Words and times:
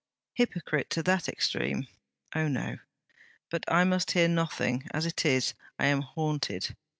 Hypocrite 0.33 0.89
to 0.89 1.03
that 1.03 1.29
extreme? 1.29 1.85
Oh, 2.33 2.47
no! 2.47 2.79
But 3.51 3.63
I 3.71 3.83
must 3.83 4.09
hear 4.13 4.27
nothing. 4.27 4.87
As 4.91 5.05
it 5.05 5.27
is, 5.27 5.53
I 5.77 5.85
am 5.85 6.01
haunted. 6.01 6.75